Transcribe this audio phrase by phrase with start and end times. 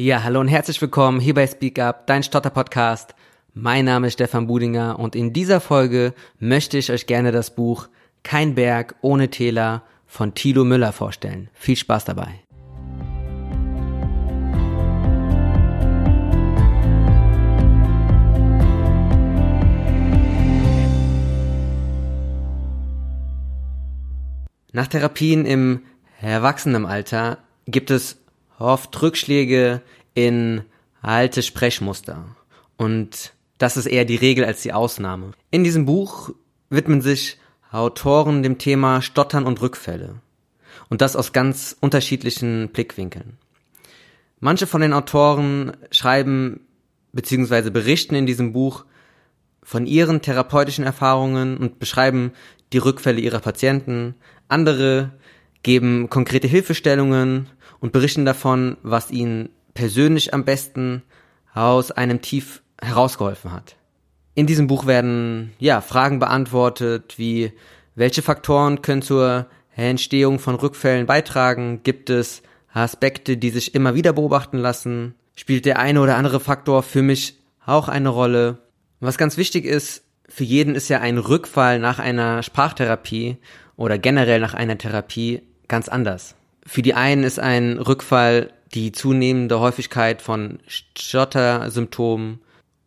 [0.00, 3.16] Ja, hallo und herzlich willkommen hier bei Speak Up, dein Stotter-Podcast.
[3.52, 7.88] Mein Name ist Stefan Budinger und in dieser Folge möchte ich euch gerne das Buch
[8.22, 11.50] Kein Berg ohne Täler von Thilo Müller vorstellen.
[11.52, 12.28] Viel Spaß dabei.
[24.70, 25.82] Nach Therapien im
[26.20, 28.18] Erwachsenenalter gibt es
[28.58, 29.82] oft Rückschläge
[30.26, 30.62] in
[31.00, 32.24] alte Sprechmuster.
[32.76, 35.30] Und das ist eher die Regel als die Ausnahme.
[35.52, 36.30] In diesem Buch
[36.70, 37.38] widmen sich
[37.70, 40.16] Autoren dem Thema Stottern und Rückfälle.
[40.88, 43.38] Und das aus ganz unterschiedlichen Blickwinkeln.
[44.40, 46.60] Manche von den Autoren schreiben
[47.12, 47.70] bzw.
[47.70, 48.84] berichten in diesem Buch
[49.62, 52.32] von ihren therapeutischen Erfahrungen und beschreiben
[52.72, 54.14] die Rückfälle ihrer Patienten.
[54.48, 55.12] Andere
[55.62, 57.48] geben konkrete Hilfestellungen
[57.80, 61.02] und berichten davon, was ihnen persönlich am besten
[61.54, 63.76] aus einem Tief herausgeholfen hat.
[64.34, 67.52] In diesem Buch werden ja Fragen beantwortet, wie
[67.94, 71.84] welche Faktoren können zur Entstehung von Rückfällen beitragen?
[71.84, 75.14] Gibt es Aspekte, die sich immer wieder beobachten lassen?
[75.36, 78.58] Spielt der eine oder andere Faktor für mich auch eine Rolle?
[78.98, 83.36] Was ganz wichtig ist, für jeden ist ja ein Rückfall nach einer Sprachtherapie
[83.76, 86.34] oder generell nach einer Therapie ganz anders.
[86.66, 92.40] Für die einen ist ein Rückfall die zunehmende Häufigkeit von Stottersymptomen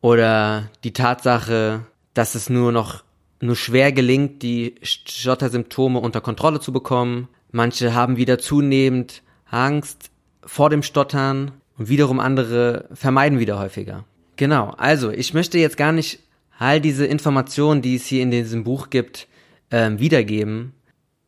[0.00, 3.04] oder die Tatsache, dass es nur noch
[3.40, 7.28] nur schwer gelingt, die Stottersymptome unter Kontrolle zu bekommen.
[7.52, 10.10] Manche haben wieder zunehmend Angst
[10.44, 14.04] vor dem Stottern und wiederum andere vermeiden wieder häufiger.
[14.36, 16.20] Genau, also ich möchte jetzt gar nicht
[16.58, 19.28] all diese Informationen, die es hier in diesem Buch gibt,
[19.70, 20.72] ähm, wiedergeben.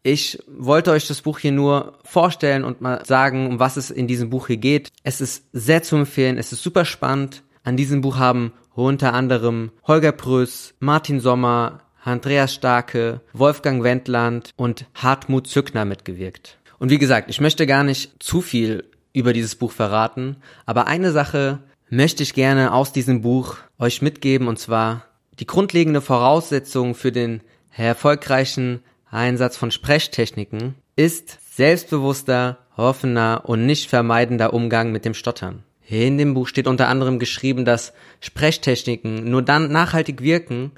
[0.02, 4.06] Ich wollte euch das Buch hier nur vorstellen und mal sagen, um was es in
[4.06, 4.88] diesem Buch hier geht.
[5.02, 7.42] Es ist sehr zu empfehlen, es ist super spannend.
[7.64, 14.86] An diesem Buch haben unter anderem Holger Pröß, Martin Sommer, Andreas Starke, Wolfgang Wendland und
[14.94, 16.58] Hartmut Zückner mitgewirkt.
[16.78, 21.12] Und wie gesagt, ich möchte gar nicht zu viel über dieses Buch verraten, aber eine
[21.12, 21.58] Sache
[21.90, 25.04] möchte ich gerne aus diesem Buch euch mitgeben, und zwar
[25.40, 27.42] die grundlegende Voraussetzung für den
[27.76, 35.64] erfolgreichen Einsatz von Sprechtechniken ist selbstbewusster, offener und nicht vermeidender Umgang mit dem Stottern.
[35.86, 40.72] In dem Buch steht unter anderem geschrieben, dass Sprechtechniken nur dann nachhaltig wirken,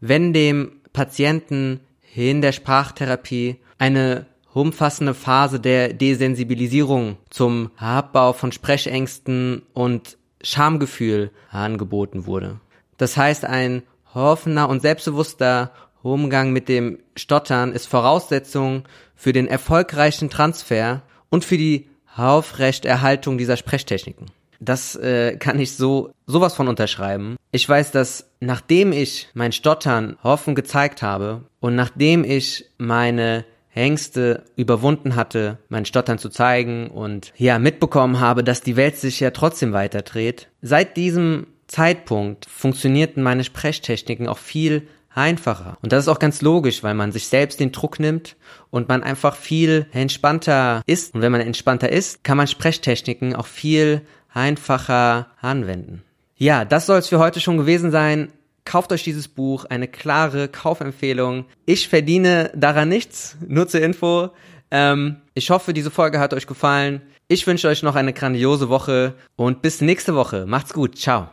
[0.00, 1.80] wenn dem Patienten
[2.14, 12.26] in der Sprachtherapie eine umfassende Phase der Desensibilisierung zum Abbau von Sprechängsten und Schamgefühl angeboten
[12.26, 12.60] wurde.
[12.96, 13.82] Das heißt, ein
[14.12, 15.72] offener und selbstbewusster
[16.02, 18.84] Umgang mit dem Stottern ist Voraussetzung
[19.14, 24.26] für den erfolgreichen Transfer und für die Aufrechterhaltung dieser Sprechtechniken.
[24.60, 27.36] Das äh, kann ich so sowas von unterschreiben.
[27.50, 34.44] Ich weiß, dass nachdem ich mein Stottern offen gezeigt habe und nachdem ich meine Ängste
[34.56, 39.30] überwunden hatte, mein Stottern zu zeigen und ja mitbekommen habe, dass die Welt sich ja
[39.30, 40.48] trotzdem weiterdreht.
[40.60, 45.76] Seit diesem Zeitpunkt funktionierten meine Sprechtechniken auch viel einfacher.
[45.82, 48.36] Und das ist auch ganz logisch, weil man sich selbst den Druck nimmt
[48.70, 51.14] und man einfach viel entspannter ist.
[51.14, 56.02] Und wenn man entspannter ist, kann man Sprechtechniken auch viel einfacher anwenden.
[56.36, 58.32] Ja, das soll es für heute schon gewesen sein.
[58.64, 61.46] Kauft euch dieses Buch, eine klare Kaufempfehlung.
[61.66, 64.30] Ich verdiene daran nichts, nur zur Info.
[64.70, 67.02] Ähm, ich hoffe, diese Folge hat euch gefallen.
[67.26, 70.46] Ich wünsche euch noch eine grandiose Woche und bis nächste Woche.
[70.46, 70.96] Macht's gut.
[70.96, 71.28] Ciao.